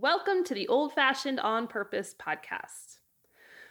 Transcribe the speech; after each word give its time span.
Welcome 0.00 0.44
to 0.44 0.54
the 0.54 0.66
Old 0.68 0.94
Fashioned 0.94 1.40
on 1.40 1.66
Purpose 1.66 2.14
podcast. 2.18 3.00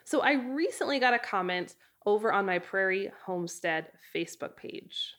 So, 0.04 0.22
I 0.22 0.34
recently 0.34 1.00
got 1.00 1.16
a 1.16 1.18
comment 1.18 1.74
over 2.06 2.32
on 2.32 2.46
my 2.46 2.60
Prairie 2.60 3.10
Homestead 3.26 3.88
Facebook 4.16 4.56
page. 4.56 5.16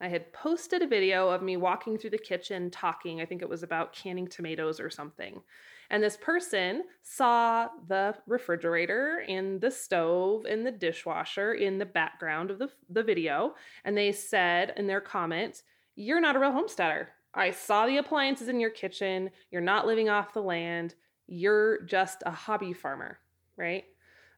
I 0.00 0.06
had 0.06 0.32
posted 0.32 0.80
a 0.80 0.86
video 0.86 1.28
of 1.28 1.42
me 1.42 1.56
walking 1.56 1.98
through 1.98 2.10
the 2.10 2.18
kitchen 2.18 2.70
talking. 2.70 3.20
I 3.20 3.26
think 3.26 3.42
it 3.42 3.48
was 3.48 3.64
about 3.64 3.94
canning 3.94 4.28
tomatoes 4.28 4.78
or 4.78 4.90
something. 4.90 5.42
And 5.90 6.00
this 6.00 6.16
person 6.16 6.84
saw 7.02 7.66
the 7.88 8.14
refrigerator 8.28 9.24
and 9.28 9.60
the 9.60 9.72
stove 9.72 10.44
and 10.44 10.64
the 10.64 10.70
dishwasher 10.70 11.54
in 11.54 11.78
the 11.78 11.86
background 11.86 12.52
of 12.52 12.60
the, 12.60 12.68
the 12.88 13.02
video. 13.02 13.56
And 13.84 13.96
they 13.96 14.12
said 14.12 14.74
in 14.76 14.86
their 14.86 15.00
comment, 15.00 15.64
You're 15.96 16.20
not 16.20 16.36
a 16.36 16.38
real 16.38 16.52
homesteader. 16.52 17.08
I 17.34 17.50
saw 17.50 17.86
the 17.86 17.98
appliances 17.98 18.48
in 18.48 18.60
your 18.60 18.70
kitchen. 18.70 19.30
You're 19.50 19.60
not 19.60 19.86
living 19.86 20.08
off 20.08 20.32
the 20.32 20.42
land. 20.42 20.94
You're 21.26 21.82
just 21.82 22.22
a 22.26 22.30
hobby 22.30 22.72
farmer, 22.72 23.18
right? 23.56 23.84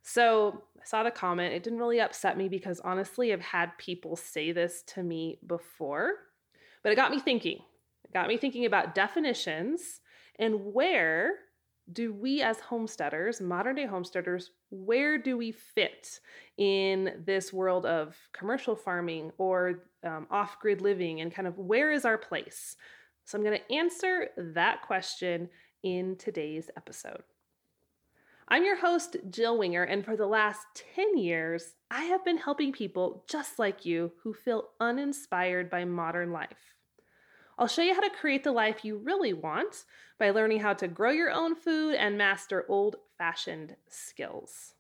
So 0.03 0.63
I 0.81 0.85
saw 0.85 1.03
the 1.03 1.11
comment. 1.11 1.53
It 1.53 1.63
didn't 1.63 1.81
really 1.81 2.01
upset 2.01 2.39
me 2.39 2.49
because 2.49 2.81
honestly, 2.81 3.33
I've 3.33 3.41
had 3.41 3.77
people 3.77 4.17
say 4.17 4.53
this 4.53 4.83
to 4.89 5.03
me 5.03 5.39
before, 5.47 6.13
but 6.83 6.93
it 6.93 6.97
got 6.97 7.11
me 7.11 7.19
thinking. 7.19 7.59
It 8.05 8.13
got 8.13 8.29
me 8.29 8.37
thinking 8.37 8.67
about 8.67 8.95
definitions 8.95 10.01
and 10.39 10.73
where 10.73 11.35
do 11.93 12.13
we 12.13 12.43
as 12.43 12.59
homesteaders, 12.59 13.41
modern 13.41 13.77
day 13.77 13.87
homesteaders, 13.87 14.51
where 14.71 15.19
do 15.19 15.37
we 15.37 15.53
fit 15.53 16.21
in 16.59 17.23
this 17.25 17.53
world 17.53 17.87
of 17.87 18.17
commercial 18.33 18.75
farming 18.75 19.31
or 19.39 19.85
um, 20.05 20.27
off 20.31 20.59
grid 20.61 20.81
living 20.81 21.21
and 21.21 21.33
kind 21.33 21.47
of 21.47 21.59
where 21.59 21.93
is 21.93 22.05
our 22.05 22.19
place? 22.19 22.77
So 23.25 23.39
I'm 23.39 23.45
going 23.45 23.59
to 23.59 23.75
answer 23.75 24.29
that 24.37 24.83
question 24.83 25.49
in 25.83 26.17
today's 26.17 26.71
episode. 26.77 27.23
I'm 28.49 28.65
your 28.65 28.77
host, 28.77 29.17
Jill 29.31 29.59
Winger, 29.59 29.83
and 29.83 30.05
for 30.05 30.17
the 30.17 30.27
last 30.27 30.61
10 30.95 31.19
years, 31.19 31.75
I 31.91 32.05
have 32.05 32.25
been 32.25 32.39
helping 32.39 32.73
people 32.73 33.25
just 33.29 33.59
like 33.59 33.85
you 33.85 34.13
who 34.23 34.33
feel 34.33 34.69
uninspired 34.81 35.69
by 35.69 35.85
modern 35.85 36.31
life. 36.31 36.76
I'll 37.59 37.67
show 37.67 37.83
you 37.83 37.95
how 37.95 38.01
to 38.01 38.11
create 38.11 38.45
the 38.45 38.53
life 38.53 38.85
you 38.85 38.99
really 38.99 39.33
want 39.33 39.85
by 40.19 40.31
learning 40.31 40.61
how 40.61 40.75
to 40.75 40.89
grow 40.89 41.11
your 41.11 41.31
own 41.31 41.55
food 41.55 41.95
and 41.95 42.19
master 42.19 42.65
old 42.69 42.97
fashioned 43.17 43.77
skills. 43.89 44.75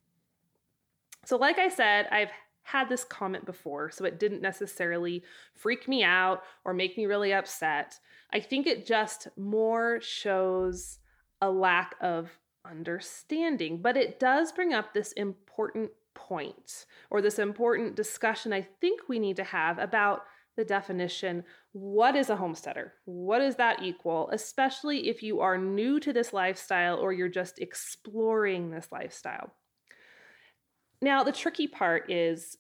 So, 1.24 1.36
like 1.36 1.58
I 1.58 1.68
said, 1.68 2.06
I've 2.10 2.30
had 2.62 2.88
this 2.88 3.04
comment 3.04 3.46
before, 3.46 3.90
so 3.90 4.04
it 4.04 4.18
didn't 4.18 4.42
necessarily 4.42 5.22
freak 5.54 5.88
me 5.88 6.02
out 6.02 6.42
or 6.64 6.74
make 6.74 6.96
me 6.96 7.06
really 7.06 7.32
upset. 7.32 7.98
I 8.32 8.40
think 8.40 8.66
it 8.66 8.86
just 8.86 9.28
more 9.36 10.00
shows 10.00 10.98
a 11.40 11.50
lack 11.50 11.94
of 12.00 12.30
understanding, 12.68 13.80
but 13.80 13.96
it 13.96 14.18
does 14.18 14.52
bring 14.52 14.74
up 14.74 14.92
this 14.92 15.12
important 15.12 15.90
point 16.14 16.86
or 17.10 17.20
this 17.20 17.38
important 17.38 17.94
discussion 17.94 18.52
I 18.52 18.62
think 18.80 19.02
we 19.08 19.18
need 19.18 19.36
to 19.36 19.44
have 19.44 19.78
about 19.78 20.22
the 20.56 20.64
definition 20.64 21.44
what 21.78 22.16
is 22.16 22.30
a 22.30 22.36
homesteader? 22.36 22.94
What 23.04 23.40
does 23.40 23.56
that 23.56 23.82
equal? 23.82 24.30
Especially 24.32 25.10
if 25.10 25.22
you 25.22 25.40
are 25.40 25.58
new 25.58 26.00
to 26.00 26.10
this 26.10 26.32
lifestyle 26.32 26.96
or 26.96 27.12
you're 27.12 27.28
just 27.28 27.58
exploring 27.58 28.70
this 28.70 28.88
lifestyle. 28.90 29.52
Now, 31.02 31.22
the 31.22 31.32
tricky 31.32 31.66
part 31.66 32.10
is 32.10 32.56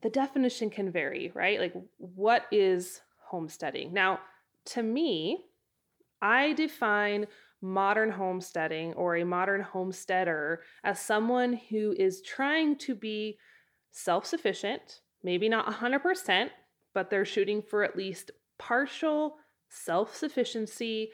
the 0.00 0.10
definition 0.10 0.70
can 0.70 0.92
vary, 0.92 1.32
right? 1.34 1.58
Like, 1.58 1.74
what 1.98 2.44
is 2.52 3.00
homesteading? 3.26 3.92
Now, 3.92 4.20
to 4.66 4.82
me, 4.84 5.42
I 6.20 6.52
define 6.52 7.26
modern 7.62 8.12
homesteading 8.12 8.92
or 8.92 9.16
a 9.16 9.24
modern 9.24 9.62
homesteader 9.62 10.62
as 10.84 11.00
someone 11.00 11.58
who 11.68 11.96
is 11.98 12.22
trying 12.22 12.76
to 12.76 12.94
be 12.94 13.38
self 13.90 14.24
sufficient, 14.24 15.00
maybe 15.24 15.48
not 15.48 15.66
100%, 15.66 16.50
but 16.94 17.10
they're 17.10 17.24
shooting 17.24 17.60
for 17.60 17.82
at 17.82 17.96
least 17.96 18.30
partial 18.66 19.36
self 19.68 20.14
sufficiency. 20.16 21.10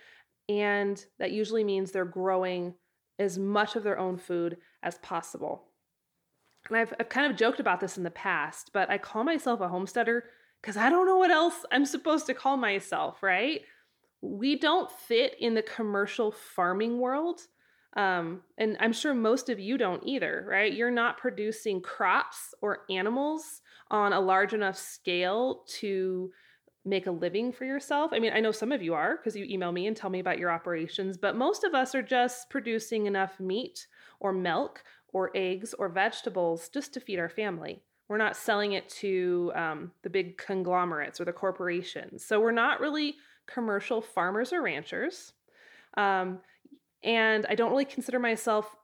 And 0.49 1.05
that 1.19 1.33
usually 1.33 1.65
means 1.65 1.91
they're 1.91 2.05
growing 2.05 2.75
as 3.19 3.39
much 3.39 3.77
of 3.77 3.83
their 3.83 3.99
own 3.99 4.17
food 4.17 4.59
as 4.83 4.99
possible. 4.99 5.65
And 6.69 6.77
I've, 6.77 6.95
I've 6.99 7.09
kind 7.09 7.31
of 7.31 7.39
joked 7.39 7.61
about 7.61 7.81
this 7.81 7.97
in 7.97 8.05
the 8.05 8.11
past, 8.11 8.71
but 8.73 8.91
I 8.91 8.99
call 8.99 9.25
myself 9.25 9.61
a 9.61 9.69
homesteader 9.69 10.25
because 10.61 10.77
I 10.77 10.91
don't 10.91 11.07
know 11.07 11.17
what 11.17 11.31
else 11.31 11.65
I'm 11.73 11.85
supposed 11.85 12.27
to 12.27 12.35
call 12.35 12.57
myself, 12.57 13.23
right? 13.23 13.63
We 14.21 14.59
don't 14.59 14.91
fit 14.91 15.35
in 15.39 15.55
the 15.55 15.63
commercial 15.63 16.33
farming 16.33 16.99
world. 16.99 17.41
Um, 17.97 18.43
and 18.59 18.77
I'm 18.81 18.93
sure 18.93 19.15
most 19.15 19.49
of 19.49 19.59
you 19.59 19.79
don't 19.79 20.07
either, 20.07 20.45
right? 20.49 20.73
You're 20.73 20.91
not 20.91 21.19
producing 21.19 21.81
crops 21.81 22.55
or 22.61 22.81
animals 22.91 23.63
on 23.91 24.13
a 24.13 24.21
large 24.21 24.53
enough 24.53 24.77
scale 24.77 25.65
to 25.81 26.31
make 26.89 27.07
a 27.07 27.11
living 27.11 27.53
for 27.53 27.65
yourself. 27.65 28.13
I 28.13 28.19
mean, 28.19 28.33
I 28.33 28.41
know 28.41 28.53
some 28.53 28.73
of 28.73 28.83
you 28.83 28.95
are 28.95 29.17
because 29.17 29.37
you 29.37 29.45
email 29.45 29.73
me 29.73 29.87
and 29.87 29.97
tell 29.97 30.11
me 30.11 30.21
about 30.21 30.39
your 30.39 30.51
operations, 30.51 31.17
but 31.17 31.37
most 31.37 31.65
of 31.65 31.75
us 31.75 31.95
are 31.95 32.03
just 32.03 32.51
producing 32.51 33.07
enough 33.07 33.39
meat 33.39 33.87
or 34.21 34.33
milk 34.33 34.83
or 35.13 35.31
eggs 35.35 35.75
or 35.75 35.89
vegetables 35.89 36.69
just 36.69 36.95
to 36.95 37.01
feed 37.01 37.19
our 37.19 37.29
family. 37.29 37.83
We're 38.09 38.19
not 38.19 38.37
selling 38.37 38.73
it 38.73 38.89
to 39.01 39.53
um, 39.55 39.93
the 40.03 40.11
big 40.11 40.39
conglomerates 40.39 41.21
or 41.21 41.25
the 41.25 41.33
corporations. 41.33 42.25
So 42.25 42.41
we're 42.41 42.53
not 42.53 42.81
really 42.81 43.17
commercial 43.47 44.01
farmers 44.01 44.53
or 44.53 44.63
ranchers. 44.63 45.33
Um, 45.97 46.41
and 47.03 47.47
I 47.49 47.55
don't 47.55 47.71
really 47.71 47.85
consider 47.85 48.19
myself 48.19 48.75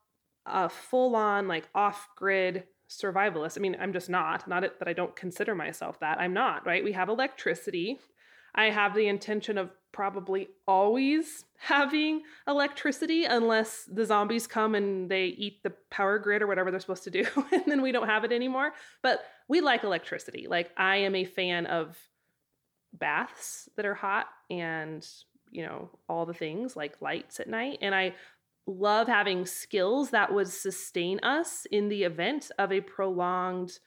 a 0.46 0.68
full 0.68 1.16
on, 1.16 1.48
like 1.48 1.68
off 1.74 2.08
grid 2.16 2.64
survivalist. 3.00 3.56
I 3.56 3.60
mean, 3.60 3.76
I'm 3.80 3.92
just 3.92 4.10
not. 4.10 4.46
Not 4.48 4.62
that 4.62 4.88
I 4.88 4.92
don't 4.92 5.14
consider 5.16 5.54
myself 5.54 6.00
that. 6.00 6.20
I'm 6.20 6.32
not, 6.32 6.66
right? 6.66 6.84
We 6.84 6.92
have 6.92 7.08
electricity. 7.08 7.98
I 8.54 8.66
have 8.66 8.94
the 8.94 9.08
intention 9.08 9.58
of 9.58 9.70
probably 9.92 10.48
always 10.66 11.44
having 11.58 12.22
electricity 12.46 13.24
unless 13.24 13.84
the 13.84 14.04
zombies 14.04 14.46
come 14.46 14.74
and 14.74 15.10
they 15.10 15.26
eat 15.26 15.62
the 15.62 15.72
power 15.90 16.18
grid 16.18 16.42
or 16.42 16.46
whatever 16.46 16.70
they're 16.70 16.80
supposed 16.80 17.04
to 17.04 17.10
do 17.10 17.24
and 17.52 17.64
then 17.66 17.80
we 17.80 17.92
don't 17.92 18.08
have 18.08 18.24
it 18.24 18.32
anymore. 18.32 18.72
But 19.02 19.24
we 19.48 19.60
like 19.60 19.84
electricity. 19.84 20.46
Like 20.48 20.70
I 20.76 20.96
am 20.96 21.14
a 21.14 21.24
fan 21.24 21.66
of 21.66 21.96
baths 22.92 23.68
that 23.76 23.86
are 23.86 23.94
hot 23.94 24.26
and, 24.50 25.06
you 25.50 25.64
know, 25.64 25.90
all 26.08 26.26
the 26.26 26.34
things 26.34 26.76
like 26.76 27.00
lights 27.00 27.40
at 27.40 27.48
night 27.48 27.78
and 27.80 27.94
I 27.94 28.14
love 28.66 29.08
having 29.08 29.44
skills 29.44 30.10
that 30.10 30.32
would 30.32 30.48
sustain 30.48 31.20
us 31.22 31.66
in 31.70 31.88
the 31.88 32.04
event 32.04 32.50
of 32.58 32.72
a 32.72 32.80
prolonged 32.80 33.78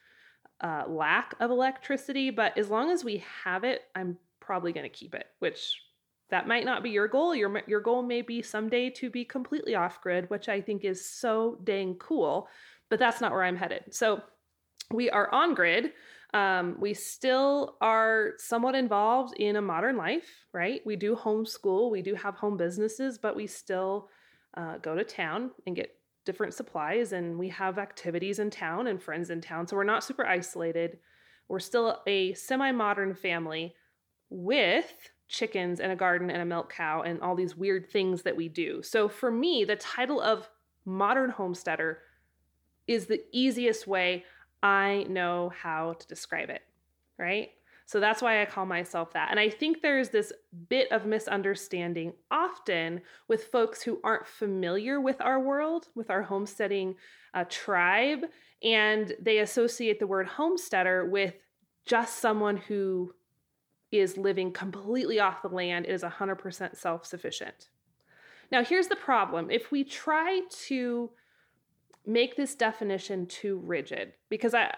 uh, 0.60 0.84
lack 0.88 1.34
of 1.40 1.50
electricity. 1.50 2.30
But 2.30 2.56
as 2.56 2.68
long 2.68 2.90
as 2.90 3.04
we 3.04 3.24
have 3.44 3.64
it, 3.64 3.82
I'm 3.94 4.18
probably 4.40 4.72
going 4.72 4.84
to 4.84 4.88
keep 4.88 5.14
it, 5.14 5.26
which 5.40 5.80
that 6.30 6.46
might 6.46 6.64
not 6.64 6.82
be 6.82 6.90
your 6.90 7.08
goal. 7.08 7.34
Your, 7.34 7.62
your 7.66 7.80
goal 7.80 8.02
may 8.02 8.22
be 8.22 8.42
someday 8.42 8.90
to 8.90 9.10
be 9.10 9.24
completely 9.24 9.74
off 9.74 10.00
grid, 10.00 10.28
which 10.30 10.48
I 10.48 10.60
think 10.60 10.84
is 10.84 11.08
so 11.08 11.58
dang 11.64 11.94
cool, 11.94 12.48
but 12.88 12.98
that's 12.98 13.20
not 13.20 13.32
where 13.32 13.44
I'm 13.44 13.56
headed. 13.56 13.84
So 13.90 14.22
we 14.92 15.10
are 15.10 15.32
on 15.32 15.54
grid. 15.54 15.92
Um, 16.34 16.76
we 16.78 16.92
still 16.92 17.76
are 17.80 18.32
somewhat 18.36 18.74
involved 18.74 19.34
in 19.38 19.56
a 19.56 19.62
modern 19.62 19.96
life, 19.96 20.28
right? 20.52 20.82
We 20.84 20.96
do 20.96 21.16
homeschool, 21.16 21.90
we 21.90 22.02
do 22.02 22.14
have 22.14 22.34
home 22.34 22.58
businesses, 22.58 23.16
but 23.16 23.34
we 23.34 23.46
still 23.46 24.10
uh, 24.56 24.78
go 24.78 24.94
to 24.94 25.04
town 25.04 25.50
and 25.66 25.76
get 25.76 25.94
different 26.24 26.54
supplies 26.54 27.12
and 27.12 27.38
we 27.38 27.48
have 27.48 27.78
activities 27.78 28.38
in 28.38 28.50
town 28.50 28.86
and 28.86 29.02
friends 29.02 29.30
in 29.30 29.40
town 29.40 29.66
so 29.66 29.76
we're 29.76 29.84
not 29.84 30.04
super 30.04 30.26
isolated. 30.26 30.98
We're 31.48 31.60
still 31.60 32.02
a 32.06 32.34
semi-modern 32.34 33.14
family 33.14 33.74
with 34.28 35.10
chickens 35.28 35.80
and 35.80 35.90
a 35.92 35.96
garden 35.96 36.30
and 36.30 36.42
a 36.42 36.44
milk 36.44 36.72
cow 36.72 37.02
and 37.02 37.20
all 37.20 37.34
these 37.34 37.56
weird 37.56 37.90
things 37.90 38.22
that 38.22 38.36
we 38.36 38.48
do. 38.48 38.82
So 38.82 39.08
for 39.08 39.30
me 39.30 39.64
the 39.64 39.76
title 39.76 40.20
of 40.20 40.48
modern 40.88 41.30
homesteader 41.30 41.98
is 42.86 43.06
the 43.06 43.22
easiest 43.30 43.86
way 43.86 44.24
i 44.62 45.04
know 45.08 45.52
how 45.54 45.92
to 45.92 46.06
describe 46.08 46.48
it 46.48 46.62
right 47.18 47.50
so 47.88 48.00
that's 48.00 48.20
why 48.20 48.42
I 48.42 48.44
call 48.44 48.66
myself 48.66 49.14
that. 49.14 49.30
And 49.30 49.40
I 49.40 49.48
think 49.48 49.80
there's 49.80 50.10
this 50.10 50.30
bit 50.68 50.92
of 50.92 51.06
misunderstanding 51.06 52.12
often 52.30 53.00
with 53.28 53.44
folks 53.44 53.80
who 53.80 53.98
aren't 54.04 54.26
familiar 54.26 55.00
with 55.00 55.18
our 55.22 55.40
world, 55.40 55.86
with 55.94 56.10
our 56.10 56.20
homesteading 56.20 56.96
uh, 57.32 57.46
tribe, 57.48 58.26
and 58.62 59.14
they 59.18 59.38
associate 59.38 60.00
the 60.00 60.06
word 60.06 60.26
homesteader 60.26 61.06
with 61.06 61.32
just 61.86 62.18
someone 62.18 62.58
who 62.58 63.14
is 63.90 64.18
living 64.18 64.52
completely 64.52 65.18
off 65.18 65.40
the 65.40 65.48
land, 65.48 65.86
is 65.86 66.02
100% 66.02 66.76
self 66.76 67.06
sufficient. 67.06 67.70
Now, 68.52 68.62
here's 68.62 68.88
the 68.88 68.96
problem 68.96 69.50
if 69.50 69.70
we 69.70 69.82
try 69.82 70.42
to 70.66 71.08
make 72.04 72.36
this 72.36 72.54
definition 72.54 73.24
too 73.24 73.62
rigid, 73.64 74.12
because 74.28 74.52
I, 74.52 74.74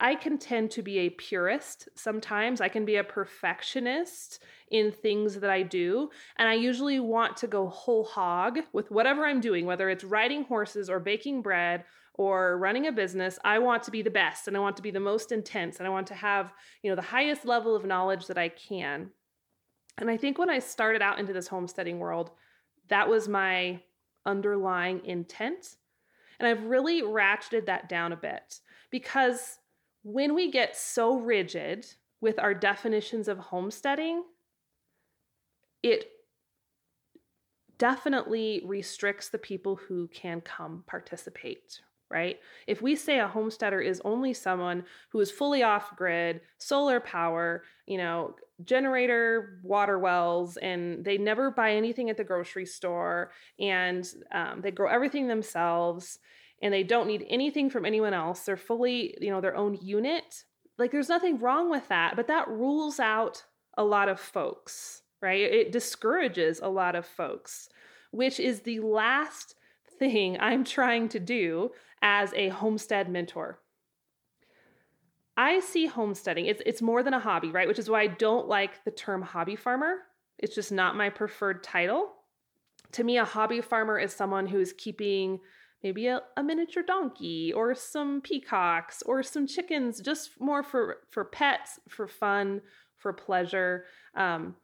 I 0.00 0.14
can 0.14 0.38
tend 0.38 0.70
to 0.72 0.82
be 0.82 0.98
a 0.98 1.10
purist 1.10 1.88
sometimes. 1.96 2.60
I 2.60 2.68
can 2.68 2.84
be 2.84 2.96
a 2.96 3.04
perfectionist 3.04 4.42
in 4.70 4.92
things 4.92 5.40
that 5.40 5.50
I 5.50 5.62
do. 5.62 6.10
And 6.36 6.48
I 6.48 6.54
usually 6.54 7.00
want 7.00 7.36
to 7.38 7.48
go 7.48 7.68
whole 7.68 8.04
hog 8.04 8.60
with 8.72 8.90
whatever 8.90 9.26
I'm 9.26 9.40
doing, 9.40 9.66
whether 9.66 9.90
it's 9.90 10.04
riding 10.04 10.44
horses 10.44 10.88
or 10.88 11.00
baking 11.00 11.42
bread 11.42 11.84
or 12.14 12.58
running 12.58 12.86
a 12.86 12.92
business. 12.92 13.38
I 13.44 13.58
want 13.58 13.82
to 13.84 13.90
be 13.90 14.02
the 14.02 14.10
best 14.10 14.46
and 14.46 14.56
I 14.56 14.60
want 14.60 14.76
to 14.76 14.82
be 14.82 14.92
the 14.92 15.00
most 15.00 15.32
intense 15.32 15.78
and 15.78 15.86
I 15.86 15.90
want 15.90 16.06
to 16.08 16.14
have, 16.14 16.52
you 16.82 16.90
know, 16.90 16.96
the 16.96 17.02
highest 17.02 17.44
level 17.44 17.74
of 17.74 17.84
knowledge 17.84 18.26
that 18.28 18.38
I 18.38 18.50
can. 18.50 19.10
And 19.96 20.08
I 20.08 20.16
think 20.16 20.38
when 20.38 20.50
I 20.50 20.60
started 20.60 21.02
out 21.02 21.18
into 21.18 21.32
this 21.32 21.48
homesteading 21.48 21.98
world, 21.98 22.30
that 22.88 23.08
was 23.08 23.28
my 23.28 23.80
underlying 24.24 25.04
intent. 25.04 25.76
And 26.38 26.46
I've 26.46 26.64
really 26.64 27.02
ratcheted 27.02 27.66
that 27.66 27.88
down 27.88 28.12
a 28.12 28.16
bit 28.16 28.60
because 28.90 29.58
when 30.02 30.34
we 30.34 30.50
get 30.50 30.76
so 30.76 31.18
rigid 31.18 31.86
with 32.20 32.38
our 32.38 32.54
definitions 32.54 33.28
of 33.28 33.38
homesteading, 33.38 34.22
it 35.82 36.10
definitely 37.78 38.62
restricts 38.64 39.28
the 39.28 39.38
people 39.38 39.76
who 39.76 40.08
can 40.08 40.40
come 40.40 40.82
participate, 40.86 41.80
right? 42.10 42.38
If 42.66 42.82
we 42.82 42.96
say 42.96 43.20
a 43.20 43.28
homesteader 43.28 43.80
is 43.80 44.02
only 44.04 44.34
someone 44.34 44.84
who 45.10 45.20
is 45.20 45.30
fully 45.30 45.62
off 45.62 45.94
grid, 45.94 46.40
solar 46.58 46.98
power, 46.98 47.62
you 47.86 47.98
know, 47.98 48.34
generator 48.64 49.60
water 49.62 49.98
wells, 49.98 50.56
and 50.56 51.04
they 51.04 51.16
never 51.16 51.52
buy 51.52 51.74
anything 51.74 52.10
at 52.10 52.16
the 52.16 52.24
grocery 52.24 52.66
store, 52.66 53.30
and 53.60 54.08
um, 54.32 54.60
they 54.60 54.72
grow 54.72 54.90
everything 54.90 55.28
themselves, 55.28 56.18
and 56.60 56.72
they 56.72 56.82
don't 56.82 57.06
need 57.06 57.26
anything 57.28 57.70
from 57.70 57.84
anyone 57.84 58.14
else. 58.14 58.40
They're 58.40 58.56
fully, 58.56 59.16
you 59.20 59.30
know, 59.30 59.40
their 59.40 59.56
own 59.56 59.78
unit. 59.80 60.44
Like 60.78 60.90
there's 60.90 61.08
nothing 61.08 61.38
wrong 61.38 61.70
with 61.70 61.88
that, 61.88 62.16
but 62.16 62.26
that 62.28 62.48
rules 62.48 63.00
out 63.00 63.44
a 63.76 63.84
lot 63.84 64.08
of 64.08 64.18
folks, 64.18 65.02
right? 65.20 65.40
It 65.40 65.72
discourages 65.72 66.60
a 66.60 66.68
lot 66.68 66.94
of 66.94 67.06
folks, 67.06 67.68
which 68.10 68.40
is 68.40 68.60
the 68.60 68.80
last 68.80 69.54
thing 69.98 70.36
I'm 70.40 70.64
trying 70.64 71.08
to 71.10 71.20
do 71.20 71.70
as 72.02 72.32
a 72.34 72.48
homestead 72.48 73.08
mentor. 73.08 73.60
I 75.36 75.60
see 75.60 75.86
homesteading, 75.86 76.46
it's, 76.46 76.62
it's 76.66 76.82
more 76.82 77.04
than 77.04 77.14
a 77.14 77.20
hobby, 77.20 77.50
right? 77.50 77.68
Which 77.68 77.78
is 77.78 77.88
why 77.88 78.02
I 78.02 78.06
don't 78.08 78.48
like 78.48 78.84
the 78.84 78.90
term 78.90 79.22
hobby 79.22 79.54
farmer. 79.54 79.98
It's 80.36 80.54
just 80.54 80.72
not 80.72 80.96
my 80.96 81.10
preferred 81.10 81.62
title. 81.62 82.12
To 82.92 83.04
me, 83.04 83.18
a 83.18 83.24
hobby 83.24 83.60
farmer 83.60 83.98
is 83.98 84.12
someone 84.12 84.48
who 84.48 84.58
is 84.58 84.72
keeping 84.72 85.38
maybe 85.82 86.06
a, 86.06 86.20
a 86.36 86.42
miniature 86.42 86.82
donkey 86.82 87.52
or 87.52 87.74
some 87.74 88.20
peacocks 88.20 89.02
or 89.06 89.22
some 89.22 89.46
chickens 89.46 90.00
just 90.00 90.30
more 90.40 90.62
for 90.62 90.98
for 91.10 91.24
pets 91.24 91.78
for 91.88 92.08
fun 92.08 92.60
for 92.96 93.12
pleasure. 93.12 93.84
Um, 94.14 94.56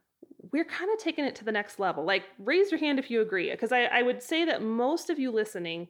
we're 0.51 0.65
kind 0.65 0.91
of 0.91 0.99
taking 0.99 1.25
it 1.25 1.35
to 1.35 1.45
the 1.45 1.51
next 1.51 1.79
level. 1.79 2.05
Like 2.05 2.23
raise 2.39 2.71
your 2.71 2.79
hand 2.79 2.99
if 2.99 3.09
you 3.09 3.21
agree 3.21 3.49
because 3.51 3.71
I, 3.71 3.83
I 3.85 4.01
would 4.01 4.21
say 4.21 4.45
that 4.45 4.61
most 4.61 5.09
of 5.09 5.19
you 5.19 5.31
listening 5.31 5.87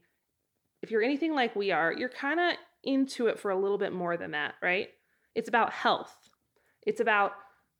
if 0.81 0.91
you're 0.91 1.03
anything 1.03 1.33
like 1.33 1.55
we 1.55 1.71
are 1.71 1.93
you're 1.93 2.09
kind 2.09 2.39
of 2.39 2.53
into 2.83 3.27
it 3.27 3.39
for 3.39 3.49
a 3.49 3.59
little 3.59 3.77
bit 3.79 3.93
more 3.93 4.17
than 4.17 4.31
that 4.31 4.55
right? 4.61 4.89
It's 5.33 5.49
about 5.49 5.73
health. 5.73 6.15
It's 6.85 7.01
about 7.01 7.33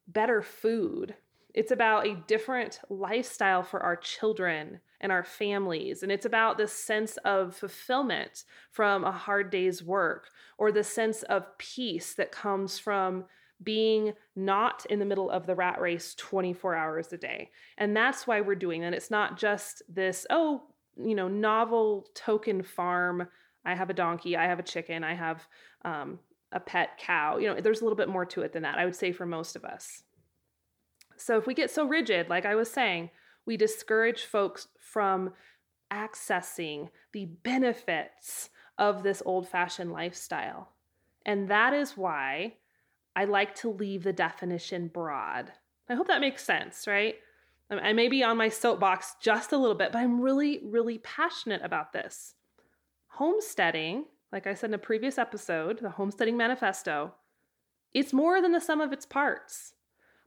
better 0.07 0.42
food. 0.42 1.15
It's 1.53 1.71
about 1.71 2.06
a 2.06 2.21
different 2.27 2.81
lifestyle 2.89 3.63
for 3.63 3.81
our 3.81 3.95
children 3.95 4.81
and 5.01 5.12
our 5.12 5.24
families. 5.24 6.03
And 6.03 6.12
it's 6.12 6.25
about 6.25 6.57
this 6.57 6.71
sense 6.71 7.18
of 7.18 7.56
fulfillment 7.56 8.44
from 8.71 9.03
a 9.03 9.12
hard 9.12 9.50
day's 9.50 9.83
work 9.83 10.30
or 10.57 10.71
the 10.71 10.83
sense 10.83 11.24
of 11.24 11.57
peace 11.57 12.13
that 12.15 12.31
comes 12.31 12.80
from 12.80 13.25
being 13.63 14.13
not 14.36 14.86
in 14.89 15.00
the 15.00 15.06
middle 15.06 15.30
of 15.30 15.45
the 15.45 15.56
rat 15.56 15.80
race 15.80 16.13
24 16.15 16.75
hours 16.75 17.13
a 17.13 17.18
day. 17.18 17.51
And 17.77 17.95
that's 17.95 18.27
why 18.27 18.42
we're 18.42 18.56
doing 18.56 18.81
that. 18.81 18.94
It's 18.94 19.12
not 19.12 19.38
just 19.38 19.81
this, 19.88 20.25
oh, 20.30 20.63
you 20.97 21.15
know, 21.15 21.27
novel 21.27 22.07
token 22.13 22.63
farm. 22.63 23.27
I 23.65 23.75
have 23.75 23.89
a 23.89 23.94
donkey, 23.94 24.38
I 24.38 24.45
have 24.45 24.59
a 24.59 24.63
chicken, 24.63 25.03
I 25.03 25.13
have 25.13 25.47
um, 25.83 26.19
a 26.51 26.59
pet 26.59 26.97
cow. 27.00 27.38
You 27.38 27.47
know, 27.47 27.62
there's 27.62 27.81
a 27.81 27.83
little 27.83 27.97
bit 27.97 28.09
more 28.09 28.25
to 28.25 28.42
it 28.42 28.53
than 28.53 28.63
that, 28.63 28.77
I 28.77 28.86
would 28.86 28.95
say, 28.95 29.12
for 29.12 29.25
most 29.25 29.56
of 29.56 29.65
us. 29.65 30.03
So 31.18 31.38
if 31.38 31.47
we 31.47 31.53
get 31.53 31.71
so 31.71 31.86
rigid, 31.86 32.30
like 32.30 32.45
I 32.45 32.56
was 32.56 32.69
saying, 32.69 33.09
we 33.45 33.57
discourage 33.57 34.24
folks 34.24 34.68
from 34.80 35.33
accessing 35.92 36.89
the 37.13 37.25
benefits 37.25 38.50
of 38.77 39.03
this 39.03 39.21
old 39.25 39.47
fashioned 39.47 39.92
lifestyle. 39.92 40.69
And 41.25 41.47
that 41.50 41.74
is 41.74 41.97
why 41.97 42.56
I 43.15 43.25
like 43.25 43.56
to 43.56 43.69
leave 43.69 44.03
the 44.03 44.13
definition 44.13 44.88
broad. 44.88 45.51
I 45.89 45.95
hope 45.95 46.07
that 46.07 46.21
makes 46.21 46.44
sense, 46.44 46.88
right? 46.88 47.15
Um, 47.69 47.80
I 47.81 47.94
may 47.94 48.07
be 48.07 48.24
on 48.24 48.38
my 48.38 48.50
soapbox 48.50 49.15
just 49.21 49.51
a 49.51 49.57
little 49.57 49.75
bit, 49.75 49.92
but 49.92 50.00
I'm 50.00 50.19
really, 50.21 50.62
really 50.63 50.97
passionate 51.00 51.62
about 51.63 51.94
this. 51.94 52.36
Homesteading, 53.07 54.06
like 54.31 54.45
I 54.45 54.53
said 54.53 54.71
in 54.71 54.74
a 54.74 54.80
previous 54.80 55.18
episode, 55.18 55.80
the 55.80 55.92
Homesteading 55.92 56.38
Manifesto, 56.38 57.13
it's 57.94 58.12
more 58.12 58.42
than 58.42 58.51
the 58.51 58.59
sum 58.59 58.81
of 58.81 58.92
its 58.92 59.06
parts 59.06 59.74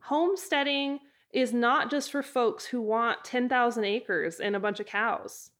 homesteading 0.00 1.00
is 1.32 1.52
not 1.52 1.90
just 1.90 2.10
for 2.10 2.22
folks 2.22 2.66
who 2.66 2.80
want 2.80 3.24
10,000 3.24 3.84
acres 3.84 4.40
and 4.40 4.56
a 4.56 4.60
bunch 4.60 4.80
of 4.80 4.86
cows. 4.86 5.50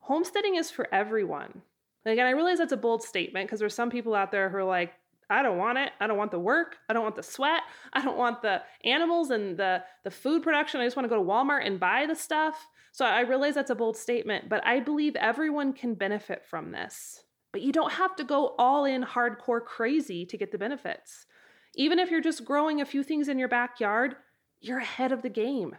Homesteading 0.00 0.56
is 0.56 0.70
for 0.70 0.92
everyone. 0.92 1.62
Again, 2.06 2.26
I 2.26 2.30
realize 2.30 2.58
that's 2.58 2.72
a 2.72 2.76
bold 2.76 3.02
statement 3.02 3.46
because 3.46 3.60
there's 3.60 3.74
some 3.74 3.90
people 3.90 4.14
out 4.14 4.30
there 4.30 4.50
who 4.50 4.58
are 4.58 4.64
like, 4.64 4.92
I 5.30 5.42
don't 5.42 5.56
want 5.56 5.78
it. 5.78 5.92
I 6.00 6.06
don't 6.06 6.18
want 6.18 6.30
the 6.30 6.38
work. 6.38 6.76
I 6.88 6.92
don't 6.92 7.02
want 7.02 7.16
the 7.16 7.22
sweat. 7.22 7.62
I 7.92 8.02
don't 8.04 8.18
want 8.18 8.42
the 8.42 8.62
animals 8.84 9.30
and 9.30 9.56
the, 9.56 9.82
the 10.02 10.10
food 10.10 10.42
production. 10.42 10.80
I 10.80 10.84
just 10.84 10.96
want 10.96 11.04
to 11.04 11.08
go 11.08 11.22
to 11.22 11.28
Walmart 11.28 11.66
and 11.66 11.80
buy 11.80 12.04
the 12.06 12.14
stuff. 12.14 12.68
So 12.92 13.04
I 13.04 13.20
realize 13.20 13.54
that's 13.54 13.70
a 13.70 13.74
bold 13.74 13.96
statement, 13.96 14.48
but 14.48 14.64
I 14.66 14.80
believe 14.80 15.16
everyone 15.16 15.72
can 15.72 15.94
benefit 15.94 16.44
from 16.44 16.70
this. 16.70 17.24
But 17.52 17.62
you 17.62 17.72
don't 17.72 17.92
have 17.92 18.14
to 18.16 18.24
go 18.24 18.54
all 18.58 18.84
in 18.84 19.02
hardcore 19.02 19.64
crazy 19.64 20.26
to 20.26 20.36
get 20.36 20.52
the 20.52 20.58
benefits. 20.58 21.26
Even 21.74 21.98
if 21.98 22.10
you're 22.10 22.20
just 22.20 22.44
growing 22.44 22.80
a 22.80 22.86
few 22.86 23.02
things 23.02 23.28
in 23.28 23.38
your 23.38 23.48
backyard, 23.48 24.16
you're 24.64 24.78
ahead 24.78 25.12
of 25.12 25.22
the 25.22 25.28
game. 25.28 25.76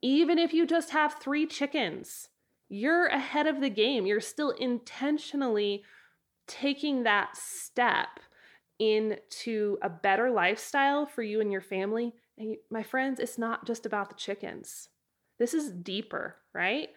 Even 0.00 0.38
if 0.38 0.52
you 0.52 0.66
just 0.66 0.90
have 0.90 1.14
three 1.14 1.46
chickens, 1.46 2.28
you're 2.68 3.06
ahead 3.06 3.46
of 3.46 3.60
the 3.60 3.68
game. 3.68 4.06
You're 4.06 4.20
still 4.20 4.50
intentionally 4.50 5.84
taking 6.46 7.02
that 7.02 7.36
step 7.36 8.18
into 8.78 9.78
a 9.82 9.90
better 9.90 10.30
lifestyle 10.30 11.06
for 11.06 11.22
you 11.22 11.40
and 11.40 11.52
your 11.52 11.60
family. 11.60 12.14
And 12.38 12.56
my 12.70 12.82
friends, 12.82 13.20
it's 13.20 13.38
not 13.38 13.66
just 13.66 13.84
about 13.84 14.08
the 14.08 14.16
chickens. 14.16 14.88
This 15.38 15.54
is 15.54 15.70
deeper, 15.70 16.36
right? 16.54 16.88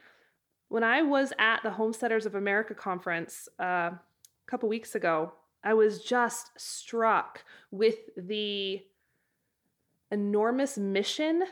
When 0.70 0.84
I 0.84 1.02
was 1.02 1.34
at 1.38 1.62
the 1.62 1.72
Homesteaders 1.72 2.26
of 2.26 2.36
America 2.36 2.74
conference 2.74 3.48
uh, 3.60 3.92
a 3.92 4.00
couple 4.48 4.70
weeks 4.70 4.96
ago, 4.96 5.34
I 5.64 5.74
was 5.74 6.02
just 6.04 6.52
struck 6.58 7.44
with 7.70 7.96
the 8.16 8.82
enormous 10.12 10.78
mission 10.78 11.44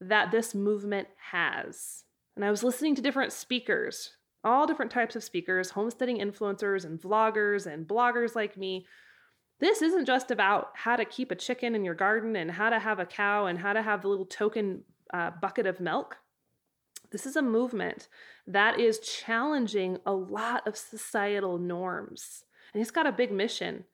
that 0.00 0.30
this 0.30 0.54
movement 0.54 1.08
has. 1.30 2.04
And 2.36 2.44
I 2.44 2.50
was 2.50 2.64
listening 2.64 2.94
to 2.94 3.02
different 3.02 3.32
speakers, 3.32 4.12
all 4.44 4.66
different 4.66 4.90
types 4.90 5.16
of 5.16 5.24
speakers, 5.24 5.70
homesteading 5.70 6.18
influencers 6.18 6.84
and 6.84 7.00
vloggers 7.00 7.66
and 7.66 7.86
bloggers 7.86 8.34
like 8.34 8.56
me. 8.56 8.86
This 9.58 9.82
isn't 9.82 10.06
just 10.06 10.30
about 10.30 10.68
how 10.74 10.96
to 10.96 11.04
keep 11.04 11.30
a 11.30 11.36
chicken 11.36 11.74
in 11.74 11.84
your 11.84 11.94
garden 11.94 12.36
and 12.36 12.50
how 12.50 12.70
to 12.70 12.78
have 12.78 12.98
a 12.98 13.04
cow 13.06 13.46
and 13.46 13.58
how 13.58 13.74
to 13.74 13.82
have 13.82 14.02
the 14.02 14.08
little 14.08 14.24
token 14.24 14.84
uh, 15.12 15.32
bucket 15.42 15.66
of 15.66 15.80
milk. 15.80 16.16
This 17.10 17.26
is 17.26 17.36
a 17.36 17.42
movement 17.42 18.08
that 18.46 18.80
is 18.80 19.00
challenging 19.00 19.98
a 20.06 20.12
lot 20.12 20.66
of 20.66 20.76
societal 20.76 21.58
norms 21.58 22.44
and 22.72 22.80
he's 22.80 22.90
got 22.90 23.06
a 23.06 23.12
big 23.12 23.32
mission. 23.32 23.84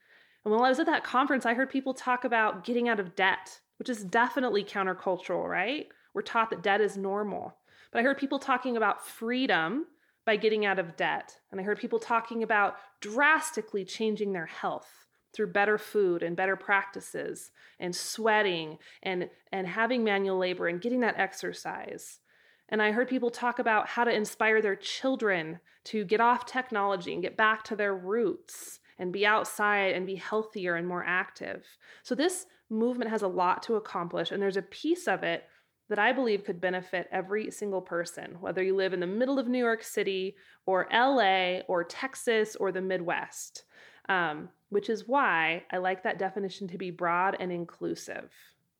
And 0.46 0.54
while 0.54 0.62
I 0.62 0.68
was 0.68 0.78
at 0.78 0.86
that 0.86 1.02
conference, 1.02 1.44
I 1.44 1.54
heard 1.54 1.70
people 1.70 1.92
talk 1.92 2.24
about 2.24 2.62
getting 2.62 2.88
out 2.88 3.00
of 3.00 3.16
debt, 3.16 3.58
which 3.80 3.88
is 3.88 4.04
definitely 4.04 4.62
countercultural, 4.62 5.44
right? 5.44 5.88
We're 6.14 6.22
taught 6.22 6.50
that 6.50 6.62
debt 6.62 6.80
is 6.80 6.96
normal. 6.96 7.56
But 7.90 7.98
I 7.98 8.02
heard 8.04 8.16
people 8.16 8.38
talking 8.38 8.76
about 8.76 9.04
freedom 9.04 9.86
by 10.24 10.36
getting 10.36 10.64
out 10.64 10.78
of 10.78 10.96
debt. 10.96 11.36
And 11.50 11.60
I 11.60 11.64
heard 11.64 11.80
people 11.80 11.98
talking 11.98 12.44
about 12.44 12.76
drastically 13.00 13.84
changing 13.84 14.34
their 14.34 14.46
health 14.46 15.06
through 15.34 15.48
better 15.48 15.78
food 15.78 16.22
and 16.22 16.36
better 16.36 16.54
practices 16.54 17.50
and 17.80 17.94
sweating 17.94 18.78
and, 19.02 19.28
and 19.50 19.66
having 19.66 20.04
manual 20.04 20.38
labor 20.38 20.68
and 20.68 20.80
getting 20.80 21.00
that 21.00 21.18
exercise. 21.18 22.20
And 22.68 22.80
I 22.80 22.92
heard 22.92 23.08
people 23.08 23.30
talk 23.30 23.58
about 23.58 23.88
how 23.88 24.04
to 24.04 24.14
inspire 24.14 24.62
their 24.62 24.76
children 24.76 25.58
to 25.86 26.04
get 26.04 26.20
off 26.20 26.46
technology 26.46 27.12
and 27.12 27.20
get 27.20 27.36
back 27.36 27.64
to 27.64 27.74
their 27.74 27.96
roots 27.96 28.78
and 28.98 29.12
be 29.12 29.26
outside 29.26 29.94
and 29.94 30.06
be 30.06 30.16
healthier 30.16 30.76
and 30.76 30.86
more 30.86 31.04
active. 31.06 31.64
So, 32.02 32.14
this 32.14 32.46
movement 32.70 33.10
has 33.10 33.22
a 33.22 33.28
lot 33.28 33.62
to 33.64 33.76
accomplish, 33.76 34.30
and 34.30 34.42
there's 34.42 34.56
a 34.56 34.62
piece 34.62 35.06
of 35.06 35.22
it 35.22 35.44
that 35.88 35.98
I 35.98 36.12
believe 36.12 36.44
could 36.44 36.60
benefit 36.60 37.08
every 37.12 37.50
single 37.50 37.80
person, 37.80 38.36
whether 38.40 38.62
you 38.62 38.74
live 38.74 38.92
in 38.92 39.00
the 39.00 39.06
middle 39.06 39.38
of 39.38 39.46
New 39.46 39.58
York 39.58 39.84
City 39.84 40.34
or 40.66 40.88
LA 40.92 41.60
or 41.68 41.84
Texas 41.84 42.56
or 42.56 42.72
the 42.72 42.80
Midwest. 42.80 43.64
Um, 44.08 44.50
which 44.68 44.90
is 44.90 45.06
why 45.06 45.64
I 45.70 45.78
like 45.78 46.02
that 46.02 46.18
definition 46.18 46.68
to 46.68 46.78
be 46.78 46.90
broad 46.90 47.36
and 47.38 47.52
inclusive 47.52 48.30